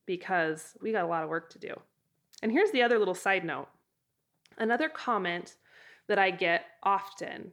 because 0.05 0.77
we 0.81 0.93
got 0.93 1.05
a 1.05 1.09
lot 1.09 1.23
of 1.23 1.29
work 1.29 1.51
to 1.51 1.59
do. 1.59 1.75
And 2.43 2.53
here's 2.53 2.71
the 2.71 2.83
other 2.83 2.99
little 2.99 3.15
side 3.15 3.45
note 3.45 3.69
another 4.59 4.89
comment 4.89 5.57
that 6.09 6.19
I 6.19 6.31
get 6.31 6.65
often. 6.83 7.53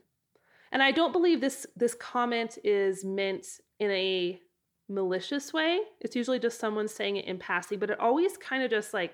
And 0.73 0.81
I 0.81 0.91
don't 0.91 1.13
believe 1.13 1.39
this 1.39 1.67
this 1.77 1.93
comment 1.93 2.57
is 2.63 3.05
meant 3.05 3.45
in 3.79 3.91
a 3.91 4.41
malicious 4.89 5.53
way. 5.53 5.79
It's 6.01 6.15
usually 6.15 6.39
just 6.39 6.59
someone 6.59 6.87
saying 6.87 7.17
it 7.17 7.25
in 7.25 7.37
passing, 7.37 7.77
but 7.77 7.91
it 7.91 7.99
always 7.99 8.35
kind 8.37 8.63
of 8.63 8.71
just 8.71 8.91
like 8.91 9.13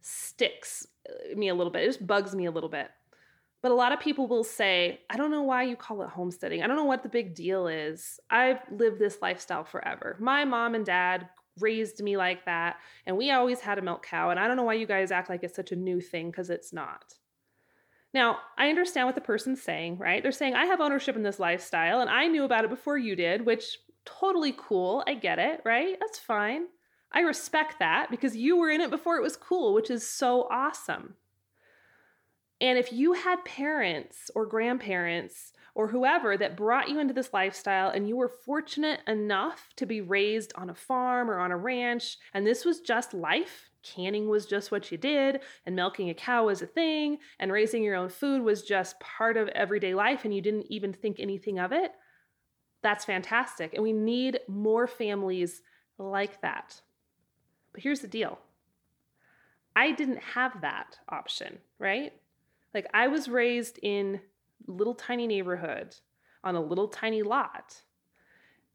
sticks 0.00 0.88
uh, 1.08 1.36
me 1.36 1.48
a 1.48 1.54
little 1.54 1.72
bit. 1.72 1.84
It 1.84 1.86
just 1.86 2.06
bugs 2.06 2.34
me 2.34 2.46
a 2.46 2.50
little 2.50 2.68
bit. 2.68 2.90
But 3.62 3.70
a 3.70 3.74
lot 3.74 3.92
of 3.92 4.00
people 4.00 4.26
will 4.26 4.42
say, 4.42 5.00
I 5.08 5.16
don't 5.16 5.30
know 5.30 5.42
why 5.42 5.62
you 5.62 5.76
call 5.76 6.02
it 6.02 6.08
homesteading. 6.08 6.62
I 6.62 6.66
don't 6.66 6.76
know 6.76 6.84
what 6.84 7.04
the 7.04 7.08
big 7.08 7.34
deal 7.34 7.68
is. 7.68 8.18
I've 8.28 8.58
lived 8.72 8.98
this 8.98 9.18
lifestyle 9.22 9.64
forever. 9.64 10.16
My 10.18 10.44
mom 10.44 10.74
and 10.74 10.84
dad 10.84 11.28
raised 11.60 12.02
me 12.02 12.16
like 12.16 12.44
that, 12.46 12.78
and 13.06 13.16
we 13.16 13.30
always 13.30 13.60
had 13.60 13.78
a 13.78 13.82
milk 13.82 14.04
cow. 14.04 14.30
And 14.30 14.40
I 14.40 14.48
don't 14.48 14.56
know 14.56 14.64
why 14.64 14.74
you 14.74 14.86
guys 14.86 15.12
act 15.12 15.30
like 15.30 15.44
it's 15.44 15.54
such 15.54 15.70
a 15.70 15.76
new 15.76 16.00
thing 16.00 16.30
because 16.30 16.50
it's 16.50 16.72
not. 16.72 17.14
Now, 18.12 18.38
I 18.58 18.68
understand 18.68 19.06
what 19.06 19.14
the 19.14 19.20
person's 19.20 19.62
saying, 19.62 19.98
right? 19.98 20.22
They're 20.22 20.32
saying, 20.32 20.54
I 20.54 20.66
have 20.66 20.80
ownership 20.80 21.16
in 21.16 21.22
this 21.22 21.38
lifestyle 21.38 22.00
and 22.00 22.10
I 22.10 22.26
knew 22.26 22.44
about 22.44 22.64
it 22.64 22.70
before 22.70 22.98
you 22.98 23.14
did, 23.14 23.46
which 23.46 23.78
totally 24.04 24.54
cool. 24.56 25.04
I 25.06 25.14
get 25.14 25.38
it, 25.38 25.60
right? 25.64 25.96
That's 26.00 26.18
fine. 26.18 26.66
I 27.12 27.20
respect 27.20 27.78
that 27.78 28.10
because 28.10 28.36
you 28.36 28.56
were 28.56 28.70
in 28.70 28.80
it 28.80 28.90
before 28.90 29.16
it 29.16 29.22
was 29.22 29.36
cool, 29.36 29.74
which 29.74 29.90
is 29.90 30.06
so 30.06 30.48
awesome. 30.50 31.14
And 32.60 32.78
if 32.78 32.92
you 32.92 33.14
had 33.14 33.44
parents 33.44 34.30
or 34.34 34.44
grandparents 34.44 35.52
or 35.74 35.88
whoever 35.88 36.36
that 36.36 36.56
brought 36.56 36.88
you 36.88 36.98
into 36.98 37.14
this 37.14 37.32
lifestyle 37.32 37.90
and 37.90 38.08
you 38.08 38.16
were 38.16 38.28
fortunate 38.28 39.00
enough 39.06 39.70
to 39.76 39.86
be 39.86 40.00
raised 40.00 40.52
on 40.56 40.68
a 40.68 40.74
farm 40.74 41.30
or 41.30 41.38
on 41.38 41.52
a 41.52 41.56
ranch, 41.56 42.18
and 42.34 42.46
this 42.46 42.64
was 42.64 42.80
just 42.80 43.14
life, 43.14 43.69
canning 43.82 44.28
was 44.28 44.46
just 44.46 44.70
what 44.70 44.90
you 44.90 44.98
did, 44.98 45.40
and 45.66 45.76
milking 45.76 46.10
a 46.10 46.14
cow 46.14 46.46
was 46.46 46.62
a 46.62 46.66
thing, 46.66 47.18
and 47.38 47.52
raising 47.52 47.82
your 47.82 47.96
own 47.96 48.08
food 48.08 48.42
was 48.42 48.62
just 48.62 49.00
part 49.00 49.36
of 49.36 49.48
everyday 49.48 49.94
life, 49.94 50.24
and 50.24 50.34
you 50.34 50.40
didn't 50.40 50.66
even 50.70 50.92
think 50.92 51.18
anything 51.18 51.58
of 51.58 51.72
it, 51.72 51.92
that's 52.82 53.04
fantastic. 53.04 53.74
And 53.74 53.82
we 53.82 53.92
need 53.92 54.40
more 54.48 54.86
families 54.86 55.62
like 55.98 56.40
that. 56.42 56.80
But 57.72 57.82
here's 57.82 58.00
the 58.00 58.08
deal 58.08 58.38
I 59.76 59.92
didn't 59.92 60.22
have 60.22 60.60
that 60.62 60.98
option, 61.08 61.58
right? 61.78 62.12
Like 62.74 62.86
I 62.94 63.08
was 63.08 63.28
raised 63.28 63.78
in 63.82 64.20
little 64.66 64.94
tiny 64.94 65.26
neighborhood 65.26 65.96
on 66.44 66.54
a 66.54 66.60
little 66.60 66.88
tiny 66.88 67.22
lot. 67.22 67.82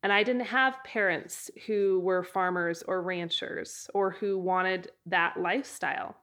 And 0.06 0.14
I 0.14 0.22
didn't 0.22 0.46
have 0.46 0.84
parents 0.84 1.50
who 1.66 2.00
were 2.00 2.24
farmers 2.24 2.84
or 2.88 3.02
ranchers 3.02 3.90
or 3.96 4.12
who 4.12 4.38
wanted 4.38 4.92
that 5.08 5.36
lifestyle. 5.36 6.16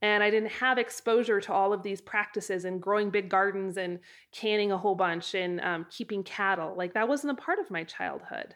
And 0.00 0.22
I 0.22 0.30
didn't 0.30 0.52
have 0.52 0.78
exposure 0.78 1.40
to 1.40 1.52
all 1.52 1.72
of 1.72 1.82
these 1.82 2.00
practices 2.00 2.64
and 2.64 2.80
growing 2.80 3.10
big 3.10 3.28
gardens 3.28 3.76
and 3.76 3.98
canning 4.30 4.70
a 4.70 4.78
whole 4.78 4.94
bunch 4.94 5.34
and 5.34 5.60
um, 5.60 5.86
keeping 5.90 6.22
cattle. 6.22 6.72
Like 6.76 6.94
that 6.94 7.08
wasn't 7.08 7.36
a 7.36 7.42
part 7.42 7.58
of 7.58 7.68
my 7.68 7.82
childhood. 7.82 8.54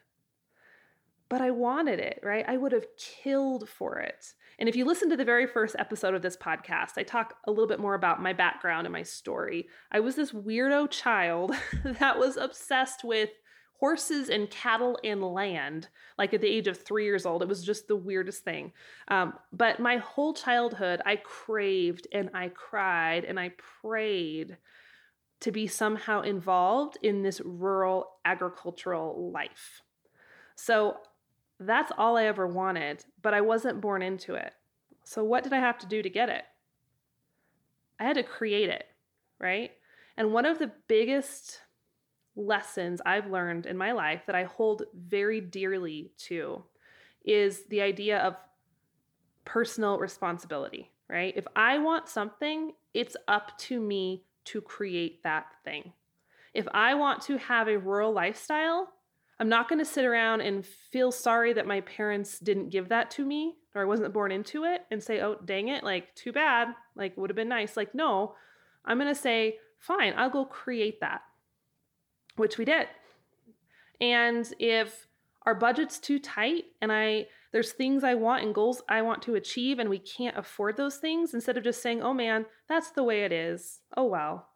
But 1.28 1.40
I 1.40 1.50
wanted 1.50 1.98
it, 1.98 2.20
right? 2.22 2.44
I 2.46 2.58
would 2.58 2.70
have 2.70 2.86
killed 2.96 3.68
for 3.68 3.98
it. 3.98 4.34
And 4.60 4.68
if 4.68 4.76
you 4.76 4.84
listen 4.84 5.10
to 5.10 5.16
the 5.16 5.24
very 5.24 5.48
first 5.48 5.74
episode 5.80 6.14
of 6.14 6.22
this 6.22 6.36
podcast, 6.36 6.92
I 6.96 7.02
talk 7.02 7.34
a 7.44 7.50
little 7.50 7.66
bit 7.66 7.80
more 7.80 7.94
about 7.94 8.22
my 8.22 8.34
background 8.34 8.86
and 8.86 8.92
my 8.92 9.02
story. 9.02 9.66
I 9.90 9.98
was 9.98 10.14
this 10.14 10.30
weirdo 10.30 10.90
child 10.90 11.56
that 11.84 12.20
was 12.20 12.36
obsessed 12.36 13.02
with 13.02 13.30
horses 13.80 14.28
and 14.28 14.50
cattle 14.50 14.98
and 15.02 15.22
land, 15.22 15.88
like 16.18 16.34
at 16.34 16.42
the 16.42 16.46
age 16.46 16.68
of 16.68 16.76
three 16.76 17.04
years 17.04 17.24
old. 17.24 17.42
It 17.42 17.48
was 17.48 17.64
just 17.64 17.88
the 17.88 17.96
weirdest 17.96 18.44
thing. 18.44 18.72
Um, 19.08 19.32
but 19.54 19.80
my 19.80 19.96
whole 19.96 20.34
childhood, 20.34 21.00
I 21.06 21.16
craved 21.16 22.06
and 22.12 22.28
I 22.34 22.50
cried 22.50 23.24
and 23.24 23.40
I 23.40 23.52
prayed 23.80 24.58
to 25.40 25.50
be 25.50 25.66
somehow 25.66 26.20
involved 26.20 26.98
in 27.02 27.22
this 27.22 27.40
rural 27.40 28.10
agricultural 28.26 29.32
life. 29.32 29.80
So 30.56 30.98
that's 31.58 31.90
all 31.96 32.18
I 32.18 32.24
ever 32.24 32.46
wanted, 32.46 33.02
but 33.22 33.32
I 33.32 33.40
wasn't 33.40 33.80
born 33.80 34.02
into 34.02 34.34
it. 34.34 34.52
So, 35.04 35.24
what 35.24 35.42
did 35.42 35.54
I 35.54 35.58
have 35.58 35.78
to 35.78 35.86
do 35.86 36.02
to 36.02 36.10
get 36.10 36.28
it? 36.28 36.44
I 37.98 38.04
had 38.04 38.16
to 38.16 38.22
create 38.22 38.68
it, 38.68 38.84
right? 39.38 39.70
And 40.18 40.34
one 40.34 40.44
of 40.44 40.58
the 40.58 40.70
biggest 40.86 41.60
lessons 42.46 43.00
I've 43.04 43.30
learned 43.30 43.66
in 43.66 43.76
my 43.76 43.92
life 43.92 44.22
that 44.26 44.34
I 44.34 44.44
hold 44.44 44.82
very 44.94 45.40
dearly 45.40 46.12
to 46.28 46.64
is 47.24 47.64
the 47.64 47.82
idea 47.82 48.18
of 48.18 48.36
personal 49.44 49.98
responsibility, 49.98 50.90
right? 51.08 51.34
If 51.36 51.46
I 51.54 51.78
want 51.78 52.08
something, 52.08 52.72
it's 52.94 53.16
up 53.28 53.56
to 53.58 53.80
me 53.80 54.24
to 54.46 54.60
create 54.60 55.22
that 55.22 55.46
thing. 55.64 55.92
If 56.54 56.66
I 56.72 56.94
want 56.94 57.22
to 57.22 57.36
have 57.38 57.68
a 57.68 57.78
rural 57.78 58.12
lifestyle, 58.12 58.88
I'm 59.38 59.48
not 59.48 59.68
going 59.68 59.78
to 59.78 59.84
sit 59.84 60.04
around 60.04 60.40
and 60.40 60.66
feel 60.66 61.12
sorry 61.12 61.52
that 61.54 61.66
my 61.66 61.80
parents 61.82 62.38
didn't 62.38 62.70
give 62.70 62.88
that 62.90 63.10
to 63.12 63.24
me 63.24 63.54
or 63.74 63.82
I 63.82 63.86
wasn't 63.86 64.12
born 64.12 64.32
into 64.32 64.64
it 64.64 64.82
and 64.90 65.02
say, 65.02 65.20
oh, 65.20 65.36
dang 65.44 65.68
it, 65.68 65.84
like, 65.84 66.14
too 66.14 66.32
bad, 66.32 66.68
like, 66.96 67.16
would 67.16 67.30
have 67.30 67.36
been 67.36 67.48
nice. 67.48 67.76
Like, 67.76 67.94
no, 67.94 68.34
I'm 68.84 68.98
going 68.98 69.12
to 69.12 69.20
say, 69.20 69.58
fine, 69.78 70.12
I'll 70.16 70.30
go 70.30 70.44
create 70.44 71.00
that, 71.00 71.22
which 72.40 72.58
we 72.58 72.64
did. 72.64 72.88
And 74.00 74.52
if 74.58 75.06
our 75.46 75.54
budget's 75.54 75.98
too 75.98 76.18
tight 76.18 76.64
and 76.80 76.90
I, 76.90 77.26
there's 77.52 77.72
things 77.72 78.04
I 78.04 78.14
want 78.14 78.44
and 78.44 78.54
goals 78.54 78.82
I 78.88 79.02
want 79.02 79.22
to 79.22 79.34
achieve 79.34 79.78
and 79.78 79.88
we 79.88 79.98
can't 79.98 80.36
afford 80.36 80.76
those 80.76 80.96
things, 80.96 81.34
instead 81.34 81.56
of 81.56 81.64
just 81.64 81.82
saying, 81.82 82.02
oh 82.02 82.14
man, 82.14 82.46
that's 82.68 82.90
the 82.90 83.04
way 83.04 83.24
it 83.24 83.32
is, 83.32 83.80
oh 83.96 84.04
well, 84.04 84.48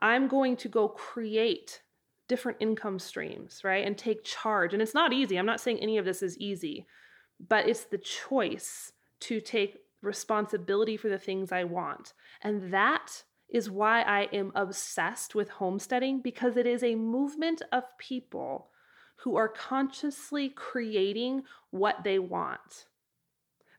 I'm 0.00 0.28
going 0.28 0.56
to 0.58 0.68
go 0.68 0.88
create 0.88 1.82
different 2.28 2.58
income 2.60 2.98
streams, 2.98 3.62
right? 3.64 3.86
And 3.86 3.96
take 3.96 4.22
charge. 4.22 4.72
And 4.72 4.82
it's 4.82 4.94
not 4.94 5.12
easy. 5.12 5.36
I'm 5.36 5.46
not 5.46 5.60
saying 5.60 5.80
any 5.80 5.98
of 5.98 6.04
this 6.04 6.22
is 6.22 6.38
easy, 6.38 6.86
but 7.48 7.68
it's 7.68 7.84
the 7.84 7.98
choice 7.98 8.92
to 9.20 9.40
take 9.40 9.78
responsibility 10.02 10.96
for 10.96 11.08
the 11.08 11.18
things 11.18 11.50
I 11.50 11.64
want. 11.64 12.12
And 12.42 12.72
that 12.72 13.24
is 13.48 13.70
why 13.70 14.02
I 14.02 14.28
am 14.32 14.52
obsessed 14.54 15.34
with 15.34 15.48
homesteading 15.48 16.20
because 16.20 16.56
it 16.56 16.66
is 16.66 16.82
a 16.82 16.94
movement 16.94 17.62
of 17.72 17.84
people 17.98 18.68
who 19.22 19.36
are 19.36 19.48
consciously 19.48 20.48
creating 20.48 21.42
what 21.70 22.04
they 22.04 22.18
want. 22.18 22.86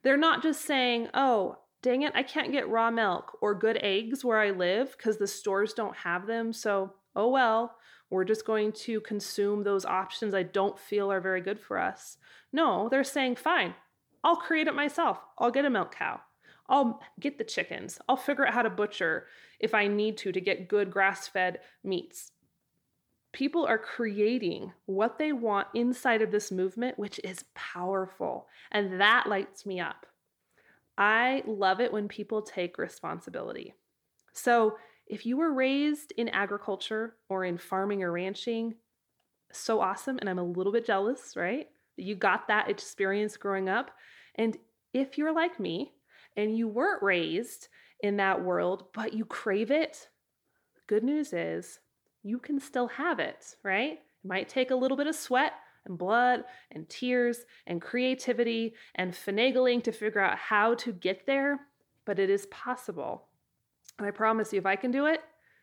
They're 0.03 0.17
not 0.17 0.41
just 0.41 0.65
saying, 0.65 1.09
oh, 1.13 1.59
dang 1.81 2.01
it, 2.01 2.13
I 2.15 2.23
can't 2.23 2.51
get 2.51 2.69
raw 2.69 2.91
milk 2.91 3.38
or 3.41 3.53
good 3.53 3.77
eggs 3.81 4.25
where 4.25 4.39
I 4.39 4.51
live 4.51 4.95
because 4.97 5.17
the 5.17 5.27
stores 5.27 5.73
don't 5.73 5.95
have 5.95 6.27
them. 6.27 6.51
So, 6.51 6.93
oh 7.15 7.29
well, 7.29 7.75
we're 8.09 8.25
just 8.25 8.45
going 8.45 8.71
to 8.71 9.01
consume 9.01 9.63
those 9.63 9.85
options 9.85 10.33
I 10.33 10.43
don't 10.43 10.79
feel 10.79 11.11
are 11.11 11.21
very 11.21 11.41
good 11.41 11.59
for 11.59 11.77
us. 11.77 12.17
No, 12.51 12.89
they're 12.89 13.03
saying, 13.03 13.35
fine, 13.35 13.75
I'll 14.23 14.35
create 14.35 14.67
it 14.67 14.75
myself. 14.75 15.19
I'll 15.38 15.51
get 15.51 15.65
a 15.65 15.69
milk 15.69 15.95
cow. 15.95 16.19
I'll 16.69 17.01
get 17.19 17.38
the 17.38 17.43
chickens. 17.43 17.99
I'll 18.07 18.15
figure 18.15 18.45
out 18.47 18.53
how 18.53 18.61
to 18.61 18.69
butcher 18.69 19.25
if 19.59 19.73
I 19.73 19.88
need 19.88 20.17
to 20.19 20.31
to 20.31 20.39
get 20.39 20.69
good 20.69 20.91
grass 20.91 21.27
fed 21.27 21.59
meats. 21.83 22.31
People 23.33 23.65
are 23.65 23.77
creating 23.77 24.71
what 24.85 25.17
they 25.17 25.33
want 25.33 25.67
inside 25.73 26.21
of 26.21 26.31
this 26.31 26.51
movement, 26.51 26.97
which 26.97 27.19
is 27.23 27.43
powerful. 27.55 28.47
And 28.71 29.01
that 29.01 29.27
lights 29.27 29.65
me 29.65 29.79
up. 29.79 30.05
I 30.97 31.43
love 31.45 31.79
it 31.79 31.91
when 31.91 32.07
people 32.07 32.41
take 32.41 32.77
responsibility. 32.77 33.73
So, 34.33 34.77
if 35.07 35.25
you 35.25 35.38
were 35.38 35.51
raised 35.51 36.13
in 36.17 36.29
agriculture 36.29 37.15
or 37.29 37.43
in 37.43 37.57
farming 37.57 38.03
or 38.03 38.11
ranching, 38.11 38.75
so 39.51 39.81
awesome. 39.81 40.19
And 40.19 40.29
I'm 40.29 40.38
a 40.38 40.43
little 40.43 40.71
bit 40.71 40.85
jealous, 40.85 41.33
right? 41.35 41.67
You 41.97 42.13
got 42.13 42.47
that 42.47 42.69
experience 42.69 43.35
growing 43.35 43.69
up. 43.69 43.89
And 44.35 44.55
if 44.93 45.17
you're 45.17 45.33
like 45.33 45.59
me 45.59 45.93
and 46.39 46.58
you 46.58 46.67
weren't 46.67 47.03
raised 47.03 47.67
in 48.01 48.17
that 48.17 48.43
world, 48.43 48.86
but 48.93 49.13
you 49.13 49.25
crave 49.25 49.72
it, 49.72 50.10
good 50.88 51.03
news 51.03 51.34
is 51.34 51.79
you 52.24 52.39
can 52.39 52.60
still 52.60 52.88
have 52.88 53.19
it, 53.19 53.55
right? 53.63 53.93
It 53.93 54.27
might 54.27 54.50
take 54.50 54.72
a 54.72 54.75
little 54.75 54.98
bit 54.98 55.08
of 55.08 55.15
sweat 55.15 55.53
and 55.86 55.98
blood 55.98 56.43
and 56.72 56.89
tears 56.89 57.39
and 57.67 57.81
creativity 57.81 58.74
and 58.96 59.13
finagling 59.13 59.84
to 59.84 59.91
figure 59.91 60.22
out 60.22 60.38
how 60.38 60.75
to 60.75 60.91
get 60.91 61.25
there, 61.25 61.60
but 62.05 62.19
it 62.19 62.29
is 62.29 62.46
possible. 62.48 63.27
And 63.98 64.08
I 64.08 64.12
promise 64.12 64.53
you, 64.53 64.60
if 64.60 64.65
I 64.65 64.75
can 64.75 64.91
do 64.91 65.05
it, 65.05 65.22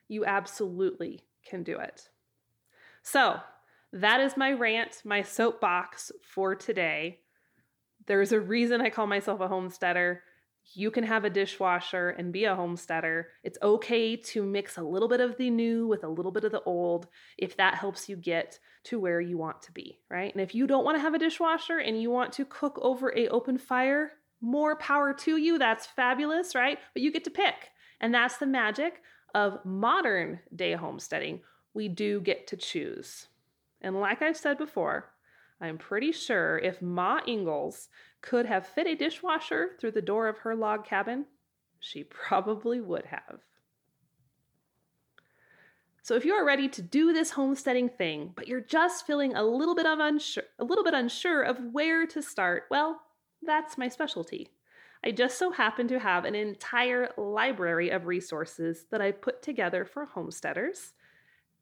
you 0.08 0.24
absolutely 0.24 1.24
can 1.44 1.62
do 1.62 1.78
it. 1.78 2.08
So, 3.02 3.40
that 3.92 4.20
is 4.20 4.36
my 4.36 4.52
rant, 4.52 5.00
my 5.04 5.22
soapbox 5.22 6.12
for 6.20 6.54
today. 6.54 7.20
There's 8.06 8.32
a 8.32 8.40
reason 8.40 8.80
I 8.80 8.90
call 8.90 9.06
myself 9.06 9.40
a 9.40 9.48
homesteader. 9.48 10.22
You 10.74 10.90
can 10.90 11.04
have 11.04 11.24
a 11.24 11.30
dishwasher 11.30 12.10
and 12.10 12.32
be 12.32 12.44
a 12.44 12.54
homesteader. 12.54 13.28
It's 13.42 13.58
okay 13.62 14.16
to 14.16 14.42
mix 14.42 14.76
a 14.76 14.82
little 14.82 15.08
bit 15.08 15.20
of 15.20 15.36
the 15.36 15.50
new 15.50 15.86
with 15.86 16.04
a 16.04 16.08
little 16.08 16.32
bit 16.32 16.44
of 16.44 16.52
the 16.52 16.62
old 16.62 17.06
if 17.38 17.56
that 17.56 17.76
helps 17.76 18.08
you 18.08 18.16
get 18.16 18.58
to 18.84 19.00
where 19.00 19.20
you 19.20 19.38
want 19.38 19.62
to 19.62 19.72
be, 19.72 19.98
right? 20.10 20.32
And 20.32 20.42
if 20.42 20.54
you 20.54 20.66
don't 20.66 20.84
want 20.84 20.96
to 20.96 21.00
have 21.00 21.14
a 21.14 21.18
dishwasher 21.18 21.78
and 21.78 22.00
you 22.00 22.10
want 22.10 22.32
to 22.34 22.44
cook 22.44 22.78
over 22.82 23.16
a 23.16 23.28
open 23.28 23.58
fire, 23.58 24.12
more 24.40 24.76
power 24.76 25.12
to 25.12 25.36
you. 25.36 25.58
That's 25.58 25.86
fabulous, 25.86 26.54
right? 26.54 26.78
But 26.92 27.02
you 27.02 27.10
get 27.12 27.24
to 27.24 27.30
pick. 27.30 27.70
And 28.00 28.12
that's 28.12 28.36
the 28.36 28.46
magic 28.46 29.02
of 29.34 29.64
modern 29.64 30.40
day 30.54 30.74
homesteading. 30.74 31.40
We 31.74 31.88
do 31.88 32.20
get 32.20 32.46
to 32.48 32.56
choose. 32.56 33.28
And 33.80 34.00
like 34.00 34.22
I've 34.22 34.36
said 34.36 34.58
before, 34.58 35.10
I'm 35.60 35.78
pretty 35.78 36.12
sure 36.12 36.58
if 36.58 36.82
Ma 36.82 37.20
Ingalls 37.26 37.88
could 38.26 38.46
have 38.46 38.66
fit 38.66 38.86
a 38.86 38.96
dishwasher 38.96 39.70
through 39.78 39.92
the 39.92 40.02
door 40.02 40.28
of 40.28 40.38
her 40.38 40.54
log 40.54 40.84
cabin, 40.84 41.26
she 41.78 42.02
probably 42.02 42.80
would 42.80 43.06
have. 43.06 43.40
So 46.02 46.14
if 46.14 46.24
you 46.24 46.34
are 46.34 46.44
ready 46.44 46.68
to 46.68 46.82
do 46.82 47.12
this 47.12 47.30
homesteading 47.30 47.90
thing, 47.90 48.32
but 48.36 48.48
you're 48.48 48.60
just 48.60 49.06
feeling 49.06 49.34
a 49.34 49.44
little 49.44 49.74
bit 49.74 49.86
of 49.86 49.98
unsure, 49.98 50.44
a 50.58 50.64
little 50.64 50.84
bit 50.84 50.94
unsure 50.94 51.42
of 51.42 51.58
where 51.72 52.06
to 52.06 52.22
start, 52.22 52.64
well, 52.70 53.00
that's 53.42 53.78
my 53.78 53.88
specialty. 53.88 54.48
I 55.04 55.12
just 55.12 55.38
so 55.38 55.52
happen 55.52 55.86
to 55.88 55.98
have 55.98 56.24
an 56.24 56.34
entire 56.34 57.10
library 57.16 57.90
of 57.90 58.06
resources 58.06 58.86
that 58.90 59.00
I 59.00 59.12
put 59.12 59.42
together 59.42 59.84
for 59.84 60.06
homesteaders. 60.06 60.94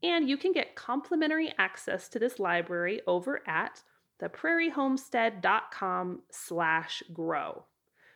And 0.03 0.29
you 0.29 0.37
can 0.37 0.53
get 0.53 0.77
complimentary 0.77 1.53
access 1.59 2.09
to 2.11 2.19
this 2.19 2.39
library 2.39 3.01
over 3.07 3.43
at 3.47 3.83
theprairiehomestead.com 4.23 6.23
slash 6.31 7.03
grow. 7.13 7.65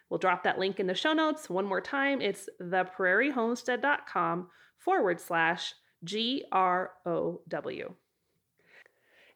We'll 0.08 0.18
drop 0.18 0.44
that 0.44 0.58
link 0.58 0.80
in 0.80 0.86
the 0.86 0.94
show 0.94 1.12
notes 1.12 1.50
one 1.50 1.66
more 1.66 1.80
time. 1.80 2.20
It's 2.20 2.48
theprairiehomestead.com 2.60 4.48
forward 4.78 5.20
slash 5.20 5.74
G 6.04 6.44
R 6.52 6.92
O 7.04 7.40
W. 7.48 7.94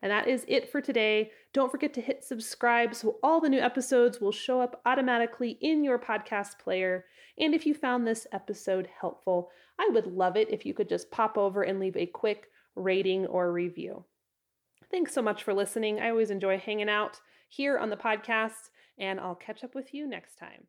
And 0.00 0.10
that 0.10 0.26
is 0.26 0.44
it 0.48 0.70
for 0.70 0.80
today. 0.80 1.30
Don't 1.52 1.70
forget 1.70 1.94
to 1.94 2.00
hit 2.00 2.24
subscribe 2.24 2.94
so 2.94 3.18
all 3.22 3.40
the 3.40 3.48
new 3.48 3.60
episodes 3.60 4.20
will 4.20 4.32
show 4.32 4.60
up 4.60 4.80
automatically 4.84 5.58
in 5.60 5.84
your 5.84 5.98
podcast 5.98 6.58
player. 6.58 7.04
And 7.38 7.54
if 7.54 7.66
you 7.66 7.74
found 7.74 8.06
this 8.06 8.26
episode 8.32 8.88
helpful, 9.00 9.50
I 9.78 9.90
would 9.92 10.06
love 10.06 10.36
it 10.36 10.50
if 10.50 10.66
you 10.66 10.74
could 10.74 10.88
just 10.88 11.10
pop 11.10 11.38
over 11.38 11.62
and 11.62 11.78
leave 11.78 11.96
a 11.96 12.06
quick 12.06 12.48
rating 12.74 13.26
or 13.26 13.52
review. 13.52 14.04
Thanks 14.92 15.14
so 15.14 15.22
much 15.22 15.42
for 15.42 15.54
listening. 15.54 16.00
I 16.00 16.10
always 16.10 16.30
enjoy 16.30 16.58
hanging 16.58 16.90
out 16.90 17.18
here 17.48 17.78
on 17.78 17.88
the 17.88 17.96
podcast, 17.96 18.68
and 18.98 19.18
I'll 19.18 19.34
catch 19.34 19.64
up 19.64 19.74
with 19.74 19.94
you 19.94 20.06
next 20.06 20.36
time. 20.36 20.66